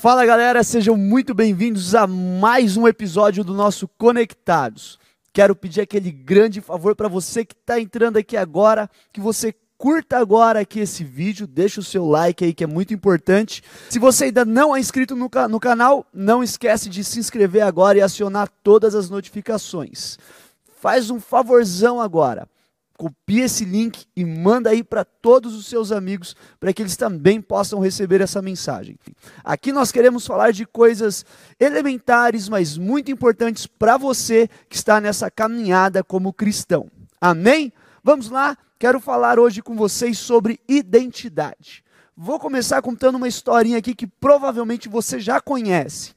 [0.00, 4.96] Fala galera, sejam muito bem-vindos a mais um episódio do nosso Conectados.
[5.32, 10.16] Quero pedir aquele grande favor para você que está entrando aqui agora, que você curta
[10.16, 13.60] agora aqui esse vídeo, deixa o seu like aí que é muito importante.
[13.90, 17.98] Se você ainda não é inscrito no, no canal, não esquece de se inscrever agora
[17.98, 20.16] e acionar todas as notificações.
[20.80, 22.48] Faz um favorzão agora
[22.98, 27.40] copia esse link e manda aí para todos os seus amigos, para que eles também
[27.40, 28.98] possam receber essa mensagem.
[29.44, 31.24] Aqui nós queremos falar de coisas
[31.60, 36.90] elementares, mas muito importantes para você que está nessa caminhada como cristão.
[37.20, 37.72] Amém?
[38.02, 41.84] Vamos lá, quero falar hoje com vocês sobre identidade.
[42.16, 46.12] Vou começar contando uma historinha aqui que provavelmente você já conhece.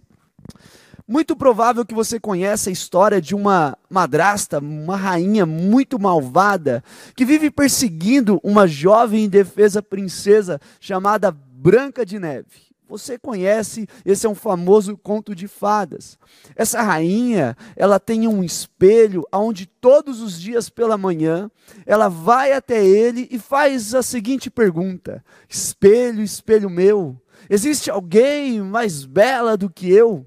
[1.12, 6.82] Muito provável que você conheça a história de uma madrasta, uma rainha muito malvada,
[7.18, 12.72] que vive perseguindo uma jovem indefesa princesa chamada Branca de Neve.
[12.88, 16.18] Você conhece, esse é um famoso conto de fadas.
[16.55, 21.52] Essa rainha, ela tem um espelho onde todos os dias pela manhã,
[21.85, 29.04] ela vai até ele e faz a seguinte pergunta: Espelho, espelho meu, existe alguém mais
[29.04, 30.26] bela do que eu?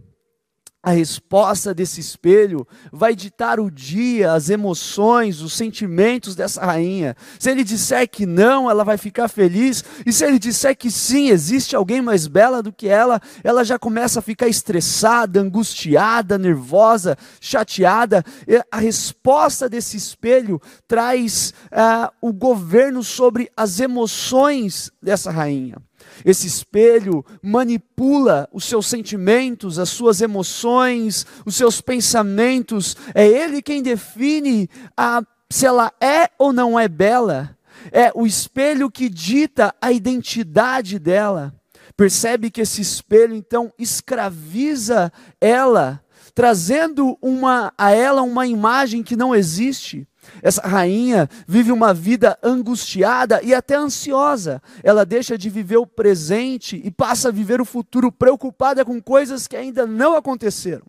[0.85, 7.17] A resposta desse espelho vai ditar o dia, as emoções, os sentimentos dessa rainha.
[7.39, 11.31] Se ele disser que não, ela vai ficar feliz, e se ele disser que sim,
[11.31, 17.17] existe alguém mais bela do que ela, ela já começa a ficar estressada, angustiada, nervosa,
[17.41, 18.23] chateada.
[18.71, 25.79] A resposta desse espelho traz uh, o governo sobre as emoções dessa rainha.
[26.25, 32.97] Esse espelho manipula os seus sentimentos, as suas emoções, os seus pensamentos.
[33.15, 37.57] É ele quem define a, se ela é ou não é bela.
[37.91, 41.55] É o espelho que dita a identidade dela.
[41.97, 46.03] Percebe que esse espelho então escraviza ela,
[46.35, 50.09] trazendo uma, a ela uma imagem que não existe.
[50.43, 54.63] Essa rainha vive uma vida angustiada e até ansiosa.
[54.83, 59.47] Ela deixa de viver o presente e passa a viver o futuro preocupada com coisas
[59.47, 60.87] que ainda não aconteceram.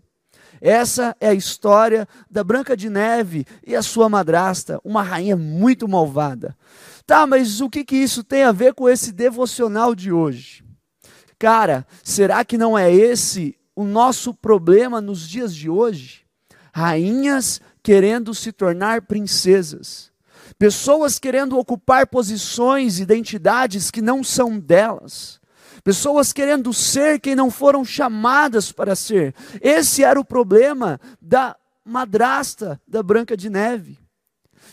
[0.62, 5.88] Essa é a história da Branca de Neve e a sua madrasta, uma rainha muito
[5.88, 6.56] malvada.
[7.06, 10.64] Tá, mas o que, que isso tem a ver com esse devocional de hoje?
[11.38, 16.26] Cara, será que não é esse o nosso problema nos dias de hoje?
[16.74, 20.12] Rainhas querendo se tornar princesas,
[20.58, 25.40] pessoas querendo ocupar posições, identidades que não são delas,
[25.84, 29.36] pessoas querendo ser quem não foram chamadas para ser.
[29.62, 34.00] Esse era o problema da madrasta da Branca de Neve,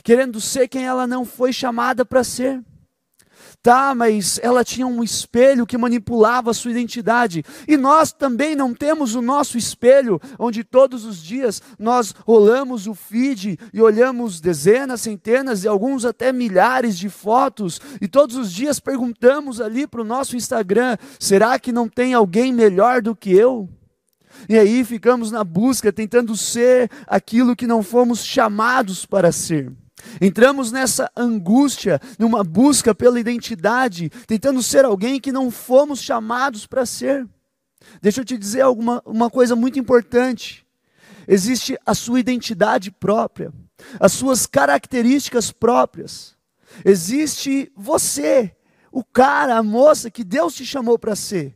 [0.03, 2.65] querendo ser quem ela não foi chamada para ser.
[3.63, 7.45] Tá, mas ela tinha um espelho que manipulava a sua identidade.
[7.69, 12.95] E nós também não temos o nosso espelho, onde todos os dias nós rolamos o
[12.95, 18.81] feed e olhamos dezenas, centenas e alguns até milhares de fotos, e todos os dias
[18.81, 23.69] perguntamos ali para o nosso Instagram: será que não tem alguém melhor do que eu?
[24.49, 29.73] E aí ficamos na busca, tentando ser aquilo que não fomos chamados para ser.
[30.21, 36.87] Entramos nessa angústia, numa busca pela identidade, tentando ser alguém que não fomos chamados para
[36.87, 37.27] ser.
[38.01, 40.67] Deixa eu te dizer alguma, uma coisa muito importante.
[41.27, 43.53] Existe a sua identidade própria,
[44.01, 46.37] as suas características próprias.
[46.85, 48.55] Existe você,
[48.91, 51.55] o cara, a moça que Deus te chamou para ser.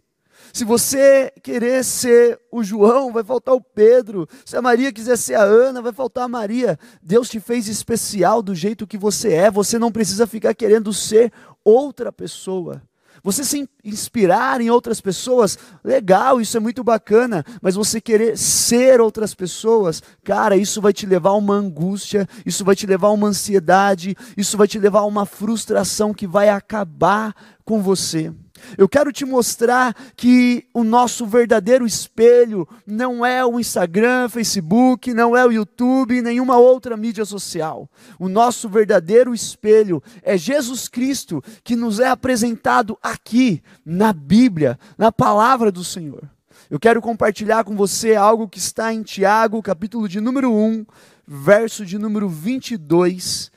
[0.53, 4.29] Se você querer ser o João, vai faltar o Pedro.
[4.45, 6.79] Se a Maria quiser ser a Ana, vai faltar a Maria.
[7.03, 9.51] Deus te fez especial do jeito que você é.
[9.51, 11.33] Você não precisa ficar querendo ser
[11.65, 12.83] outra pessoa.
[13.27, 19.01] Você se inspirar em outras pessoas, legal, isso é muito bacana, mas você querer ser
[19.01, 23.13] outras pessoas, cara, isso vai te levar a uma angústia, isso vai te levar a
[23.13, 28.33] uma ansiedade, isso vai te levar a uma frustração que vai acabar com você.
[28.77, 35.37] Eu quero te mostrar que o nosso verdadeiro espelho não é o Instagram, Facebook, não
[35.37, 37.89] é o YouTube, nenhuma outra mídia social.
[38.19, 45.11] O nosso verdadeiro espelho é Jesus Cristo, que nos é apresentado aqui, na Bíblia, na
[45.13, 46.29] palavra do Senhor.
[46.69, 50.85] Eu quero compartilhar com você algo que está em Tiago, capítulo de número 1,
[51.27, 53.51] verso de número 22.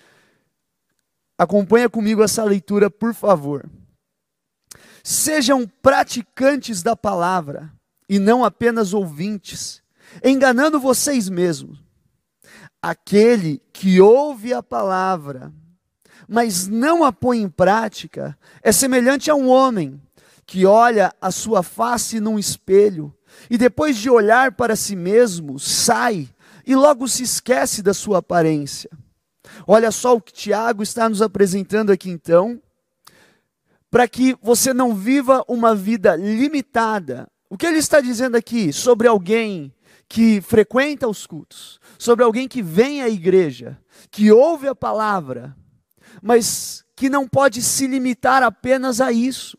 [1.38, 3.66] Acompanha comigo essa leitura, por favor.
[5.04, 7.72] Sejam praticantes da palavra
[8.08, 9.82] e não apenas ouvintes,
[10.24, 11.80] enganando vocês mesmos.
[12.82, 15.52] Aquele que ouve a palavra,
[16.28, 20.02] mas não a põe em prática, é semelhante a um homem
[20.46, 23.14] que olha a sua face num espelho
[23.50, 26.28] e depois de olhar para si mesmo, sai
[26.66, 28.90] e logo se esquece da sua aparência.
[29.68, 32.62] Olha só o que Tiago está nos apresentando aqui então,
[33.90, 37.28] para que você não viva uma vida limitada.
[37.50, 39.74] O que ele está dizendo aqui sobre alguém
[40.08, 43.78] que frequenta os cultos, sobre alguém que vem à igreja,
[44.10, 45.56] que ouve a palavra,
[46.22, 49.58] mas que não pode se limitar apenas a isso.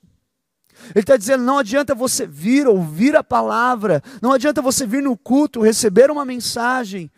[0.94, 5.16] Ele está dizendo: não adianta você vir ouvir a palavra, não adianta você vir no
[5.16, 7.10] culto, receber uma mensagem,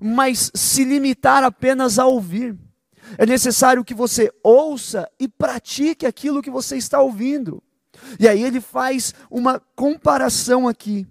[0.00, 2.56] mas se limitar apenas a ouvir.
[3.16, 7.62] É necessário que você ouça e pratique aquilo que você está ouvindo.
[8.18, 11.06] E aí ele faz uma comparação aqui.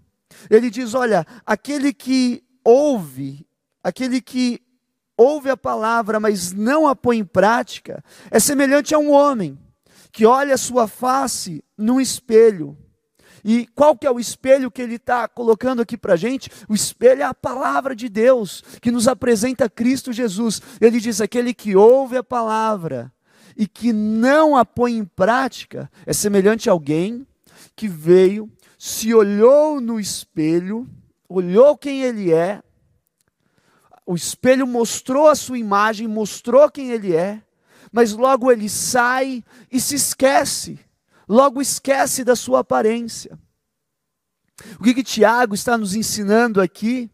[0.50, 3.46] Ele diz: olha, aquele que ouve,
[3.84, 4.62] aquele que
[5.18, 9.58] ouve a palavra, mas não a põe em prática, é semelhante a um homem
[10.12, 12.78] que olha a sua face no espelho.
[13.50, 16.52] E qual que é o espelho que ele está colocando aqui para a gente?
[16.68, 20.62] O espelho é a palavra de Deus, que nos apresenta Cristo Jesus.
[20.82, 23.10] Ele diz: aquele que ouve a palavra
[23.56, 27.26] e que não a põe em prática, é semelhante a alguém
[27.74, 30.86] que veio, se olhou no espelho,
[31.30, 32.62] olhou quem ele é,
[34.06, 37.42] o espelho mostrou a sua imagem, mostrou quem ele é,
[37.94, 39.42] mas logo ele sai
[39.72, 40.78] e se esquece,
[41.28, 43.38] logo esquece da sua aparência.
[44.80, 47.10] O que, que Tiago está nos ensinando aqui?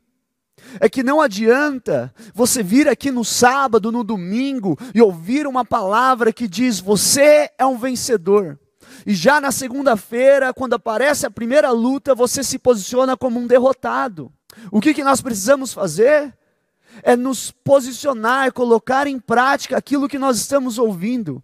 [0.80, 6.31] É que não adianta você vir aqui no sábado, no domingo e ouvir uma palavra
[6.31, 8.57] que diz: Você é um vencedor.
[9.06, 14.31] E já na segunda-feira, quando aparece a primeira luta, você se posiciona como um derrotado.
[14.71, 16.33] O que, que nós precisamos fazer?
[17.01, 21.42] é nos posicionar, colocar em prática aquilo que nós estamos ouvindo.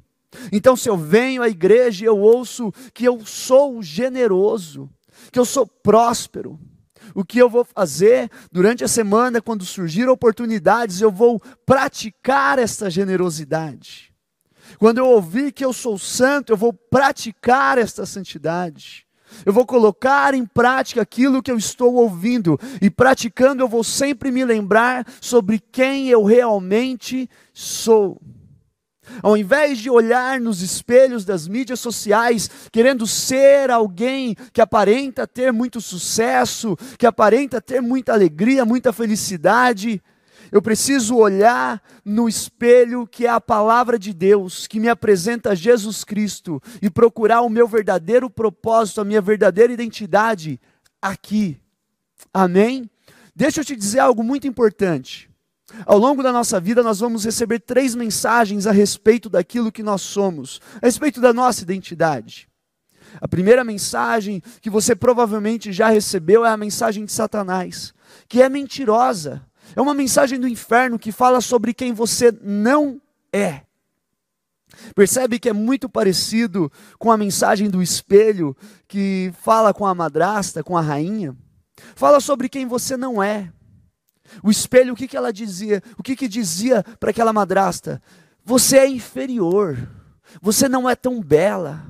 [0.51, 4.89] Então, se eu venho à igreja e eu ouço que eu sou generoso,
[5.31, 6.59] que eu sou próspero,
[7.15, 12.89] o que eu vou fazer durante a semana, quando surgir oportunidades, eu vou praticar essa
[12.89, 14.13] generosidade.
[14.77, 19.05] Quando eu ouvir que eu sou santo, eu vou praticar esta santidade.
[19.45, 24.31] Eu vou colocar em prática aquilo que eu estou ouvindo, e praticando eu vou sempre
[24.31, 28.19] me lembrar sobre quem eu realmente sou.
[29.21, 35.51] Ao invés de olhar nos espelhos das mídias sociais, querendo ser alguém que aparenta ter
[35.51, 40.01] muito sucesso, que aparenta ter muita alegria, muita felicidade,
[40.51, 46.03] eu preciso olhar no espelho que é a palavra de Deus, que me apresenta Jesus
[46.03, 50.59] Cristo, e procurar o meu verdadeiro propósito, a minha verdadeira identidade
[51.01, 51.59] aqui.
[52.33, 52.89] Amém?
[53.35, 55.28] Deixa eu te dizer algo muito importante.
[55.85, 60.01] Ao longo da nossa vida, nós vamos receber três mensagens a respeito daquilo que nós
[60.01, 62.47] somos, a respeito da nossa identidade.
[63.19, 67.93] A primeira mensagem que você provavelmente já recebeu é a mensagem de Satanás,
[68.27, 69.41] que é mentirosa.
[69.75, 73.01] É uma mensagem do inferno que fala sobre quem você não
[73.31, 73.61] é.
[74.95, 78.55] Percebe que é muito parecido com a mensagem do espelho
[78.87, 81.35] que fala com a madrasta, com a rainha?
[81.95, 83.51] Fala sobre quem você não é.
[84.43, 85.81] O espelho, o que, que ela dizia?
[85.97, 88.01] O que, que dizia para aquela madrasta?
[88.43, 89.77] Você é inferior.
[90.41, 91.85] Você não é tão bela.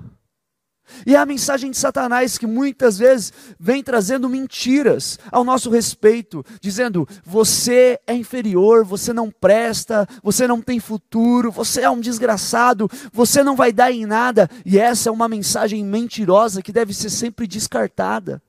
[1.05, 6.43] E é a mensagem de Satanás que muitas vezes vem trazendo mentiras ao nosso respeito,
[6.59, 12.89] dizendo: você é inferior, você não presta, você não tem futuro, você é um desgraçado,
[13.13, 14.49] você não vai dar em nada.
[14.65, 18.41] E essa é uma mensagem mentirosa que deve ser sempre descartada.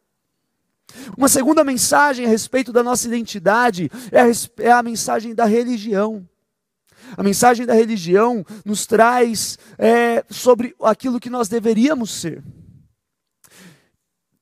[1.17, 4.27] Uma segunda mensagem a respeito da nossa identidade é a,
[4.59, 6.27] é a mensagem da religião.
[7.17, 12.43] A mensagem da religião nos traz é, sobre aquilo que nós deveríamos ser.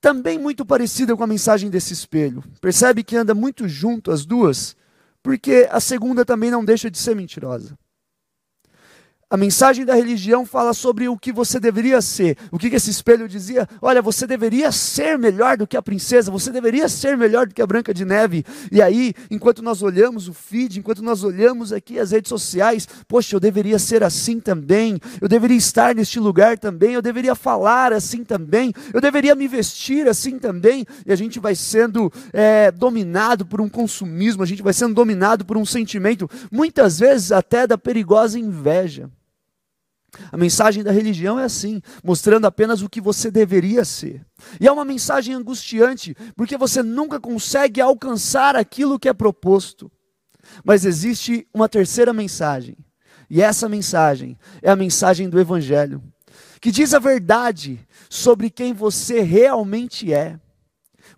[0.01, 2.43] Também muito parecida com a mensagem desse espelho.
[2.61, 4.77] Percebe que anda muito junto as duas?
[5.23, 7.77] Porque a segunda também não deixa de ser mentirosa.
[9.31, 12.39] A mensagem da religião fala sobre o que você deveria ser.
[12.51, 13.69] O que, esse espelho dizia?
[13.83, 17.61] Olha, você deveria ser melhor do que a princesa, você deveria ser melhor do que
[17.61, 18.43] a Branca de Neve.
[18.73, 23.37] E aí, enquanto nós olhamos o feed, enquanto nós olhamos aqui as redes sociais, poxa,
[23.37, 28.25] eu deveria ser assim também, eu deveria estar neste lugar também, eu deveria falar assim
[28.25, 30.87] também, eu deveria me vestir assim também.
[31.05, 35.45] E a gente vai sendo é, dominado por um consumismo, a gente vai sendo dominado
[35.45, 39.11] por um sentimento, muitas vezes até da perigosa inveja.
[40.33, 44.25] A mensagem da religião é assim, mostrando apenas o que você deveria ser.
[44.61, 49.91] E é uma mensagem angustiante, porque você nunca consegue alcançar aquilo que é proposto.
[50.65, 52.77] Mas existe uma terceira mensagem,
[53.29, 56.03] e essa mensagem é a mensagem do Evangelho,
[56.61, 60.41] que diz a verdade sobre quem você realmente é.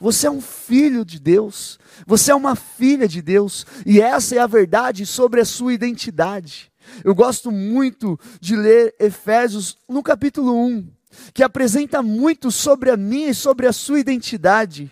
[0.01, 4.39] Você é um filho de Deus, você é uma filha de Deus, e essa é
[4.39, 6.70] a verdade sobre a sua identidade.
[7.05, 10.89] Eu gosto muito de ler Efésios no capítulo 1,
[11.33, 14.91] que apresenta muito sobre a minha e sobre a sua identidade.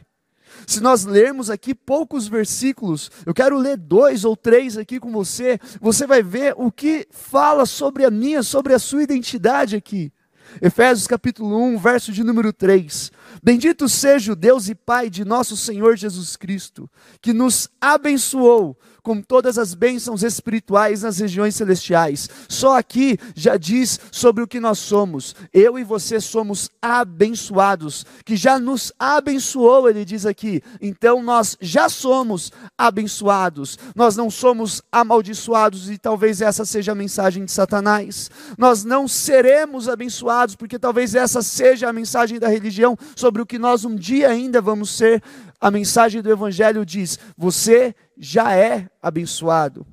[0.67, 5.59] Se nós lermos aqui poucos versículos, eu quero ler dois ou três aqui com você,
[5.81, 10.13] você vai ver o que fala sobre a minha, sobre a sua identidade aqui.
[10.61, 13.13] Efésios capítulo 1, verso de número 3.
[13.43, 16.89] Bendito seja o Deus e Pai de nosso Senhor Jesus Cristo,
[17.21, 18.77] que nos abençoou
[19.09, 22.29] com todas as bênçãos espirituais nas regiões celestiais.
[22.47, 25.35] Só aqui já diz sobre o que nós somos.
[25.51, 30.63] Eu e você somos abençoados, que já nos abençoou, ele diz aqui.
[30.79, 33.79] Então nós já somos abençoados.
[33.97, 38.31] Nós não somos amaldiçoados e talvez essa seja a mensagem de Satanás.
[38.59, 43.59] Nós não seremos abençoados porque talvez essa seja a mensagem da religião sobre o que
[43.59, 45.23] nós um dia ainda vamos ser.
[45.61, 49.87] A mensagem do evangelho diz: você já é abençoado.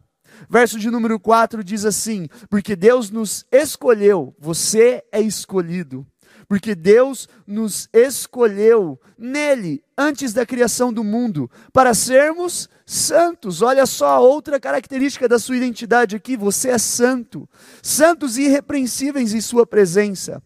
[0.50, 6.06] Verso de número 4 diz assim: Porque Deus nos escolheu, você é escolhido.
[6.48, 13.62] Porque Deus nos escolheu nele, antes da criação do mundo, para sermos santos.
[13.64, 17.50] Olha só outra característica da sua identidade aqui: você é santo.
[17.82, 20.42] Santos e irrepreensíveis em Sua presença.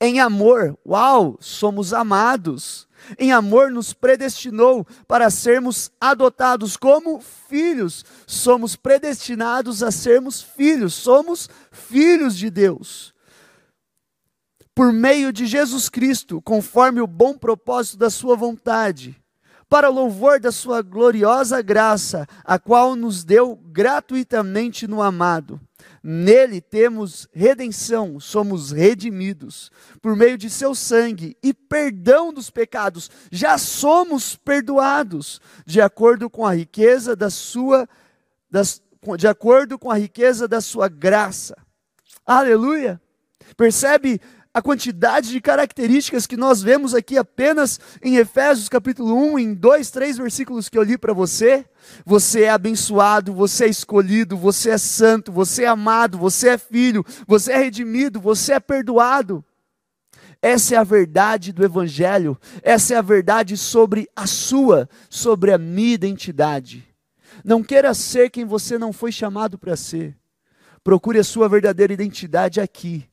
[0.00, 2.86] Em amor, uau, somos amados
[3.18, 8.04] em amor nos predestinou para sermos adotados como filhos.
[8.26, 13.14] Somos predestinados a sermos filhos, somos filhos de Deus.
[14.74, 19.16] Por meio de Jesus Cristo, conforme o bom propósito da Sua vontade,
[19.68, 25.60] para o louvor da Sua gloriosa graça, a qual nos deu gratuitamente no amado
[26.08, 33.10] Nele temos redenção, somos redimidos por meio de seu sangue e perdão dos pecados.
[33.28, 37.88] Já somos perdoados de acordo com a riqueza da sua
[38.48, 38.80] das,
[39.18, 41.56] de acordo com a riqueza da sua graça.
[42.24, 43.00] Aleluia.
[43.56, 44.20] Percebe
[44.56, 49.90] a quantidade de características que nós vemos aqui apenas em Efésios capítulo 1, em dois,
[49.90, 51.66] três versículos que eu li para você.
[52.06, 57.04] Você é abençoado, você é escolhido, você é santo, você é amado, você é filho,
[57.26, 59.44] você é redimido, você é perdoado.
[60.40, 65.58] Essa é a verdade do Evangelho, essa é a verdade sobre a sua, sobre a
[65.58, 66.82] minha identidade.
[67.44, 70.16] Não queira ser quem você não foi chamado para ser.
[70.82, 73.06] Procure a sua verdadeira identidade aqui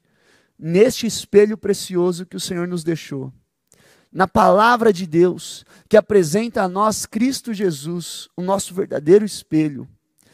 [0.65, 3.33] neste espelho precioso que o Senhor nos deixou.
[4.09, 9.85] Na palavra de Deus, que apresenta a nós Cristo Jesus, o nosso verdadeiro espelho.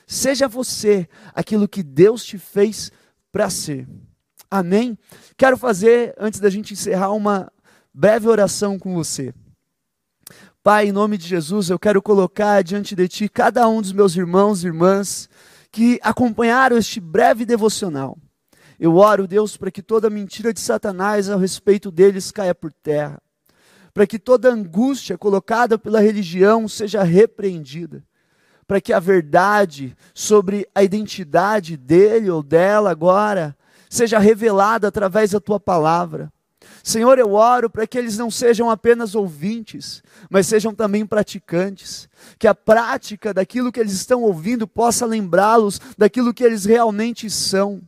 [0.06, 2.92] Seja você aquilo que Deus te fez
[3.32, 3.88] para ser.
[4.52, 4.96] Amém?
[5.36, 7.52] Quero fazer, antes da gente encerrar, uma
[7.92, 9.34] breve oração com você.
[10.62, 14.16] Pai, em nome de Jesus, eu quero colocar diante de Ti cada um dos meus
[14.16, 15.28] irmãos e irmãs
[15.72, 18.16] que acompanharam este breve devocional.
[18.80, 23.22] Eu oro, Deus, para que toda mentira de Satanás a respeito deles caia por terra,
[23.94, 28.02] para que toda angústia colocada pela religião seja repreendida,
[28.66, 33.58] para que a verdade sobre a identidade dele ou dela agora
[33.90, 36.32] seja revelada através da tua palavra.
[36.84, 42.08] Senhor, eu oro para que eles não sejam apenas ouvintes, mas sejam também praticantes.
[42.38, 47.82] Que a prática daquilo que eles estão ouvindo possa lembrá-los daquilo que eles realmente são.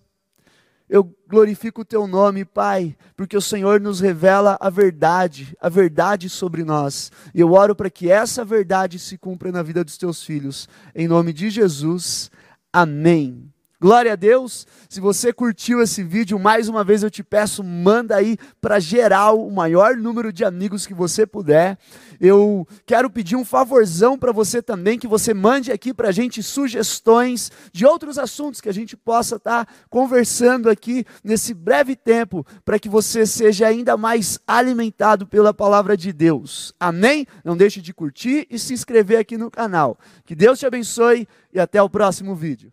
[0.92, 6.28] Eu glorifico o teu nome, Pai, porque o Senhor nos revela a verdade, a verdade
[6.28, 7.10] sobre nós.
[7.34, 10.68] E eu oro para que essa verdade se cumpra na vida dos teus filhos.
[10.94, 12.30] Em nome de Jesus.
[12.74, 13.51] Amém.
[13.82, 14.68] Glória a Deus.
[14.88, 19.44] Se você curtiu esse vídeo, mais uma vez eu te peço, manda aí para geral
[19.44, 21.80] o maior número de amigos que você puder.
[22.20, 26.44] Eu quero pedir um favorzão para você também, que você mande aqui para a gente
[26.44, 32.46] sugestões de outros assuntos que a gente possa estar tá conversando aqui nesse breve tempo,
[32.64, 36.72] para que você seja ainda mais alimentado pela palavra de Deus.
[36.80, 37.26] Amém?
[37.44, 39.98] Não deixe de curtir e se inscrever aqui no canal.
[40.24, 42.70] Que Deus te abençoe e até o próximo vídeo.